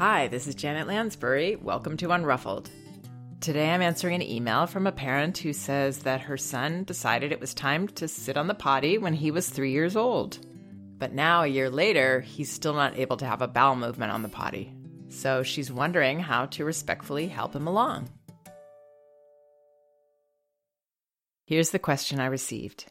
[0.00, 1.56] Hi, this is Janet Lansbury.
[1.56, 2.70] Welcome to Unruffled.
[3.42, 7.40] Today I'm answering an email from a parent who says that her son decided it
[7.40, 10.38] was time to sit on the potty when he was three years old.
[10.96, 14.22] But now, a year later, he's still not able to have a bowel movement on
[14.22, 14.72] the potty.
[15.10, 18.08] So she's wondering how to respectfully help him along.
[21.44, 22.86] Here's the question I received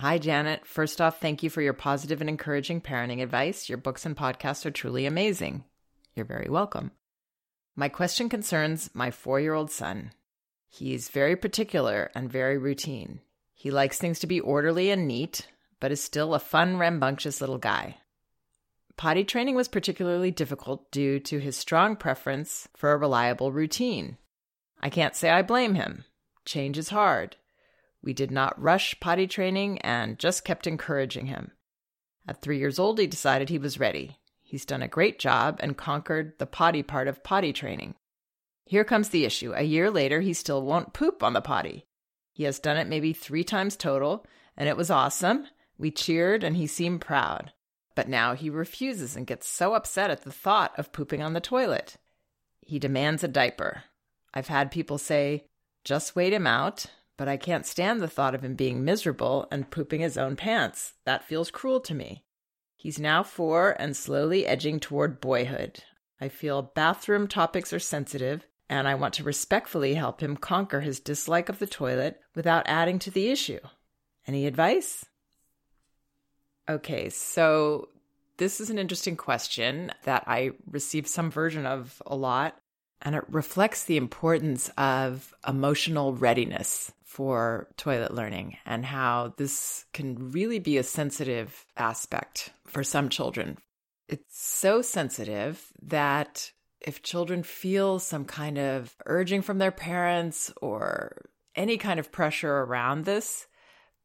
[0.00, 0.66] Hi, Janet.
[0.66, 3.70] First off, thank you for your positive and encouraging parenting advice.
[3.70, 5.64] Your books and podcasts are truly amazing.
[6.18, 6.90] You're very welcome.
[7.76, 10.10] My question concerns my four year old son.
[10.66, 13.20] He's very particular and very routine.
[13.54, 15.46] He likes things to be orderly and neat,
[15.78, 17.98] but is still a fun, rambunctious little guy.
[18.96, 24.18] Potty training was particularly difficult due to his strong preference for a reliable routine.
[24.82, 26.04] I can't say I blame him.
[26.44, 27.36] Change is hard.
[28.02, 31.52] We did not rush potty training and just kept encouraging him.
[32.26, 34.18] At three years old, he decided he was ready.
[34.48, 37.96] He's done a great job and conquered the potty part of potty training.
[38.64, 39.52] Here comes the issue.
[39.54, 41.84] A year later, he still won't poop on the potty.
[42.32, 44.24] He has done it maybe three times total,
[44.56, 45.48] and it was awesome.
[45.76, 47.52] We cheered, and he seemed proud.
[47.94, 51.40] But now he refuses and gets so upset at the thought of pooping on the
[51.40, 51.98] toilet.
[52.62, 53.84] He demands a diaper.
[54.32, 55.44] I've had people say,
[55.84, 56.86] just wait him out,
[57.18, 60.94] but I can't stand the thought of him being miserable and pooping his own pants.
[61.04, 62.24] That feels cruel to me.
[62.78, 65.82] He's now four and slowly edging toward boyhood.
[66.20, 71.00] I feel bathroom topics are sensitive, and I want to respectfully help him conquer his
[71.00, 73.58] dislike of the toilet without adding to the issue.
[74.28, 75.04] Any advice?
[76.68, 77.88] Okay, so
[78.36, 82.56] this is an interesting question that I receive some version of a lot,
[83.02, 90.30] and it reflects the importance of emotional readiness for toilet learning and how this can
[90.30, 93.56] really be a sensitive aspect for some children.
[94.08, 101.16] It's so sensitive that if children feel some kind of urging from their parents or
[101.56, 103.46] any kind of pressure around this,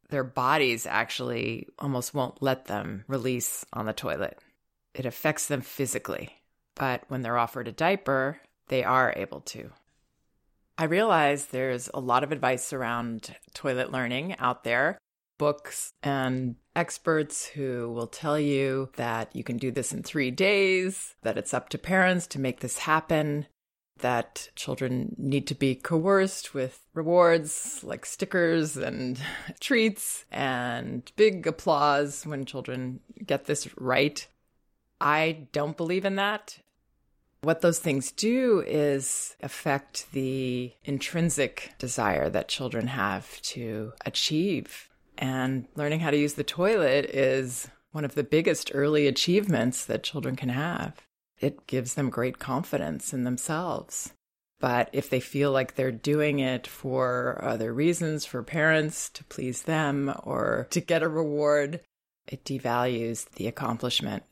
[0.10, 4.40] their bodies actually almost won't let them release on the toilet.
[4.96, 6.30] It affects them physically.
[6.74, 8.40] But when they're offered a diaper,
[8.70, 9.72] they are able to.
[10.78, 14.98] I realize there's a lot of advice around toilet learning out there,
[15.38, 21.16] books and experts who will tell you that you can do this in three days,
[21.22, 23.46] that it's up to parents to make this happen,
[24.00, 29.20] that children need to be coerced with rewards like stickers and
[29.60, 34.28] treats and big applause when children get this right.
[35.00, 36.60] I don't believe in that.
[37.44, 44.88] What those things do is affect the intrinsic desire that children have to achieve.
[45.18, 50.04] And learning how to use the toilet is one of the biggest early achievements that
[50.04, 50.96] children can have.
[51.42, 54.14] It gives them great confidence in themselves.
[54.62, 59.64] But if they feel like they're doing it for other reasons, for parents to please
[59.64, 61.82] them or to get a reward,
[62.26, 64.24] it devalues the accomplishment.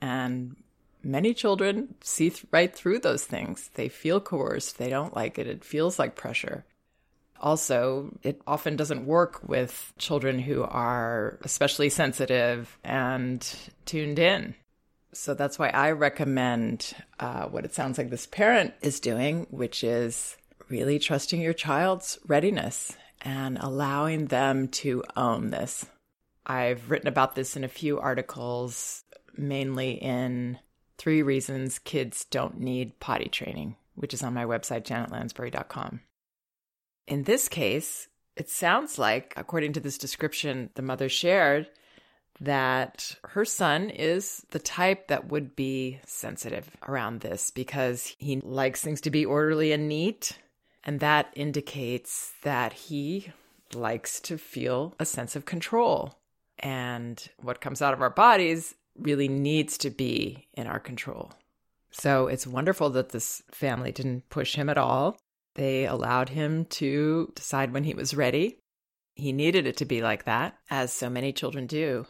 [0.00, 0.56] And
[1.06, 3.70] many children see th- right through those things.
[3.74, 6.64] They feel coerced, they don't like it, it feels like pressure.
[7.40, 13.46] Also, it often doesn't work with children who are especially sensitive and
[13.84, 14.54] tuned in.
[15.12, 19.84] So that's why I recommend uh, what it sounds like this parent is doing, which
[19.84, 20.36] is
[20.68, 25.86] really trusting your child's readiness and allowing them to own this.
[26.46, 29.04] I've written about this in a few articles,
[29.36, 30.58] mainly in
[30.98, 36.00] Three Reasons Kids Don't Need Potty Training, which is on my website, janetlansbury.com.
[37.06, 41.68] In this case, it sounds like, according to this description the mother shared,
[42.40, 48.82] that her son is the type that would be sensitive around this because he likes
[48.82, 50.38] things to be orderly and neat.
[50.84, 53.32] And that indicates that he
[53.74, 56.18] likes to feel a sense of control.
[56.58, 61.32] And what comes out of our bodies really needs to be in our control.
[61.90, 65.16] So it's wonderful that this family didn't push him at all.
[65.54, 68.58] They allowed him to decide when he was ready.
[69.14, 72.06] He needed it to be like that, as so many children do.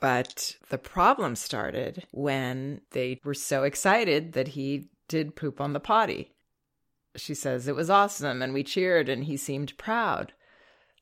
[0.00, 5.80] But the problem started when they were so excited that he did poop on the
[5.80, 6.34] potty.
[7.16, 10.32] She says it was awesome and we cheered and he seemed proud.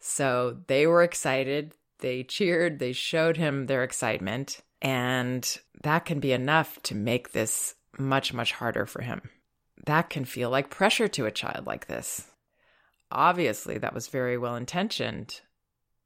[0.00, 1.75] So they were excited.
[1.99, 2.78] They cheered.
[2.78, 4.62] They showed him their excitement.
[4.80, 9.22] And that can be enough to make this much, much harder for him.
[9.86, 12.26] That can feel like pressure to a child like this.
[13.10, 15.40] Obviously, that was very well intentioned.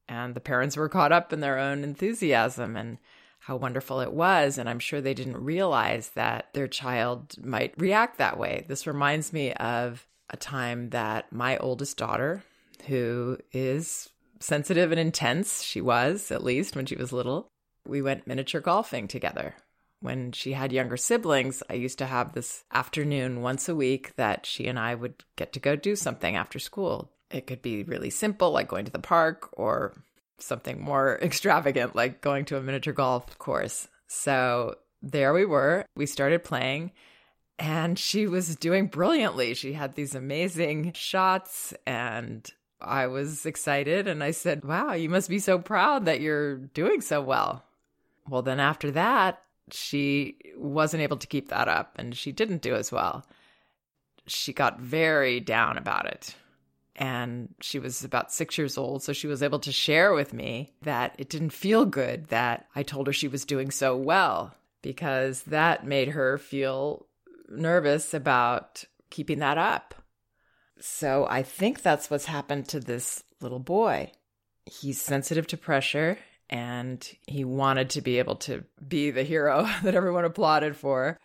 [0.08, 2.98] And the parents were caught up in their own enthusiasm and
[3.40, 4.56] how wonderful it was.
[4.56, 8.64] And I'm sure they didn't realize that their child might react that way.
[8.68, 12.42] This reminds me of a time that my oldest daughter,
[12.86, 14.08] who is
[14.40, 17.51] sensitive and intense, she was at least when she was little,
[17.86, 19.54] we went miniature golfing together.
[20.00, 24.46] When she had younger siblings, I used to have this afternoon once a week that
[24.46, 27.12] she and I would get to go do something after school.
[27.30, 29.94] It could be really simple, like going to the park, or
[30.38, 33.88] something more extravagant like going to a miniature golf course.
[34.08, 35.84] So there we were.
[35.96, 36.92] We started playing
[37.58, 39.54] and she was doing brilliantly.
[39.54, 42.48] She had these amazing shots and
[42.80, 47.00] I was excited and I said, Wow, you must be so proud that you're doing
[47.00, 47.64] so well.
[48.28, 52.74] Well, then after that, she wasn't able to keep that up and she didn't do
[52.74, 53.24] as well.
[54.26, 56.36] She got very down about it
[56.96, 59.02] and she was about six years old.
[59.02, 62.82] So she was able to share with me that it didn't feel good that I
[62.82, 67.06] told her she was doing so well because that made her feel
[67.48, 69.94] nervous about keeping that up.
[70.80, 74.10] So I think that's what's happened to this little boy.
[74.66, 76.18] He's sensitive to pressure
[76.52, 81.18] and he wanted to be able to be the hero that everyone applauded for.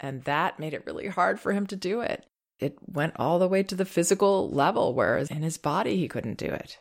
[0.00, 2.26] And that made it really hard for him to do it
[2.58, 6.38] it went all the way to the physical level, whereas in his body, he couldn't
[6.38, 6.78] do it.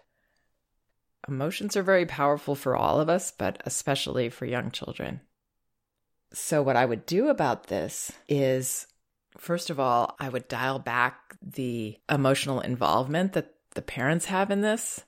[1.27, 5.21] Emotions are very powerful for all of us, but especially for young children.
[6.33, 8.87] So, what I would do about this is,
[9.37, 14.61] first of all, I would dial back the emotional involvement that the parents have in
[14.61, 15.03] this.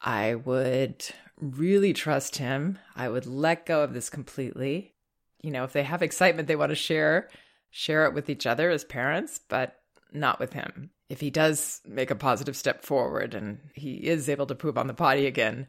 [0.00, 1.04] I would
[1.40, 2.78] really trust him.
[2.94, 4.94] I would let go of this completely.
[5.42, 7.28] You know, if they have excitement they want to share,
[7.70, 9.76] share it with each other as parents, but
[10.12, 10.90] not with him.
[11.08, 14.86] If he does make a positive step forward and he is able to poop on
[14.86, 15.66] the potty again,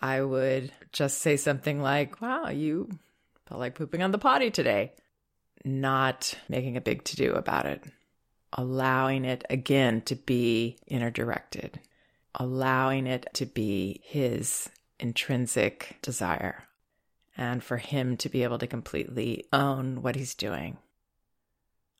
[0.00, 2.88] I would just say something like, Wow, you
[3.46, 4.94] felt like pooping on the potty today.
[5.64, 7.84] Not making a big to do about it.
[8.54, 11.78] Allowing it again to be inner directed.
[12.34, 14.68] Allowing it to be his
[15.00, 16.64] intrinsic desire.
[17.36, 20.78] And for him to be able to completely own what he's doing.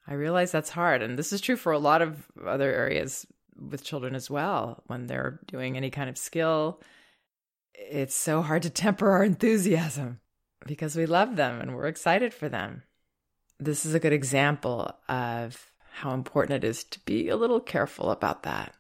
[0.06, 1.02] I realize that's hard.
[1.02, 3.26] And this is true for a lot of other areas
[3.56, 4.82] with children as well.
[4.86, 6.80] When they're doing any kind of skill,
[7.74, 10.20] it's so hard to temper our enthusiasm
[10.66, 12.82] because we love them and we're excited for them.
[13.58, 18.10] This is a good example of how important it is to be a little careful
[18.10, 18.74] about that.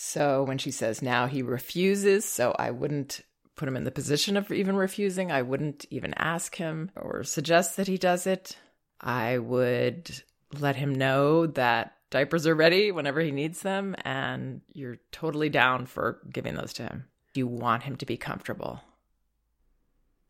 [0.00, 3.22] So when she says now he refuses, so I wouldn't
[3.56, 5.32] put him in the position of even refusing.
[5.32, 8.56] I wouldn't even ask him or suggest that he does it.
[9.00, 10.22] I would
[10.56, 15.86] let him know that diapers are ready whenever he needs them, and you're totally down
[15.86, 17.06] for giving those to him.
[17.34, 18.80] You want him to be comfortable.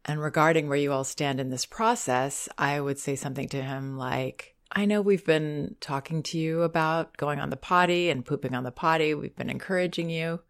[0.07, 3.99] And regarding where you all stand in this process, I would say something to him
[3.99, 8.55] like, I know we've been talking to you about going on the potty and pooping
[8.55, 9.15] on the potty.
[9.15, 10.41] We've been encouraging you.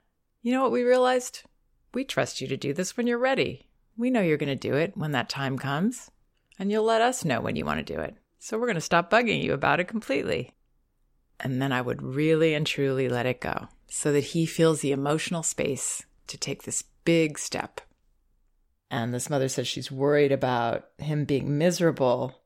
[0.43, 1.43] You know what we realized?
[1.95, 3.69] We trust you to do this when you're ready.
[3.97, 6.11] We know you're going to do it when that time comes
[6.59, 8.17] and you'll let us know when you want to do it.
[8.39, 10.53] So we're going to stop bugging you about it completely.
[11.41, 14.93] And then I would really and truly let it go so that he feels the
[14.93, 17.81] emotional space to take this big step.
[18.91, 22.43] And this mother says she's worried about him being miserable.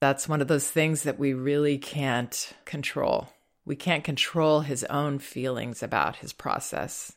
[0.00, 3.28] That's one of those things that we really can't control.
[3.64, 7.14] We can't control his own feelings about his process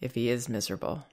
[0.00, 1.06] if he is miserable.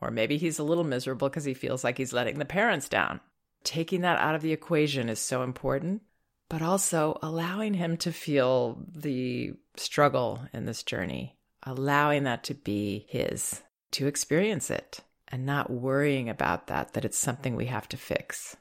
[0.00, 3.20] Or maybe he's a little miserable because he feels like he's letting the parents down
[3.66, 6.00] taking that out of the equation is so important,
[6.48, 13.04] but also allowing him to feel the struggle in this journey, allowing that to be
[13.08, 17.96] his, to experience it, and not worrying about that, that it's something we have to
[17.96, 18.56] fix.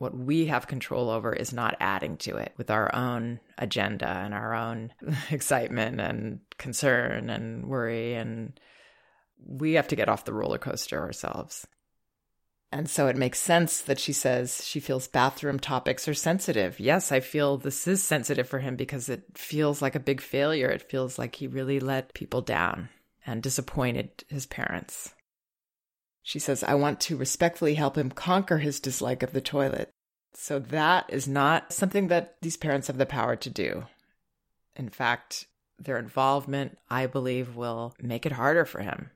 [0.00, 4.32] What we have control over is not adding to it with our own agenda and
[4.32, 4.94] our own
[5.30, 8.14] excitement and concern and worry.
[8.14, 8.58] And
[9.46, 11.66] we have to get off the roller coaster ourselves.
[12.72, 16.80] And so it makes sense that she says she feels bathroom topics are sensitive.
[16.80, 20.70] Yes, I feel this is sensitive for him because it feels like a big failure.
[20.70, 22.88] It feels like he really let people down
[23.26, 25.12] and disappointed his parents.
[26.22, 29.90] She says, I want to respectfully help him conquer his dislike of the toilet.
[30.34, 33.84] So that is not something that these parents have the power to do.
[34.76, 35.46] In fact,
[35.78, 39.10] their involvement, I believe, will make it harder for him.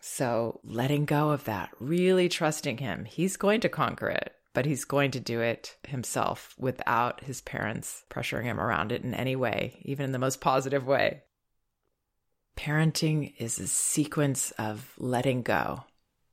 [0.00, 4.84] So letting go of that, really trusting him, he's going to conquer it, but he's
[4.84, 9.80] going to do it himself without his parents pressuring him around it in any way,
[9.82, 11.22] even in the most positive way.
[12.56, 15.84] Parenting is a sequence of letting go,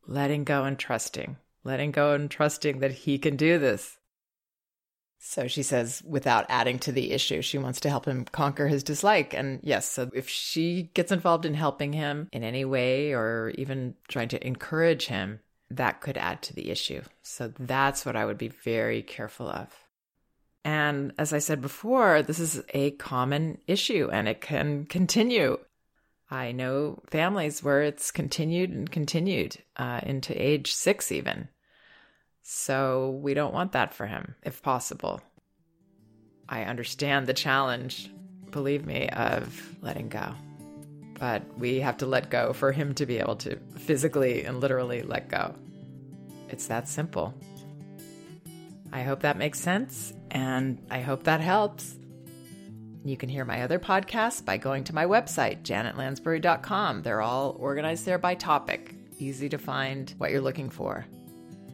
[0.10, 3.98] letting go and trusting, letting go and trusting that he can do this.
[5.20, 8.84] So she says, without adding to the issue, she wants to help him conquer his
[8.84, 9.34] dislike.
[9.34, 13.96] And yes, so if she gets involved in helping him in any way or even
[14.08, 17.02] trying to encourage him, that could add to the issue.
[17.22, 19.68] So that's what I would be very careful of.
[20.66, 25.60] And as I said before, this is a common issue and it can continue.
[26.32, 31.50] I know families where it's continued and continued uh, into age six, even.
[32.44, 35.22] So we don't want that for him, if possible.
[36.48, 38.12] I understand the challenge,
[38.52, 40.34] believe me, of letting go.
[41.20, 45.02] But we have to let go for him to be able to physically and literally
[45.02, 45.56] let go.
[46.48, 47.34] It's that simple.
[48.92, 51.99] I hope that makes sense, and I hope that helps.
[53.10, 57.02] You can hear my other podcasts by going to my website, janetlansbury.com.
[57.02, 61.08] They're all organized there by topic, easy to find what you're looking for.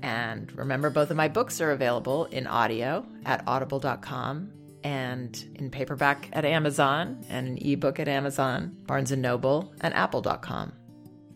[0.02, 4.50] And remember, both of my books are available in audio at audible.com
[4.86, 10.72] and in paperback at Amazon and an ebook at Amazon, Barnes & Noble, and apple.com.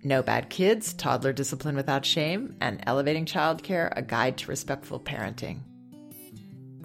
[0.05, 5.59] No Bad Kids, Toddler Discipline Without Shame, and Elevating Childcare, A Guide to Respectful Parenting.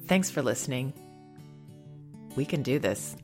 [0.08, 0.94] Thanks for listening.
[2.36, 3.16] We can do this.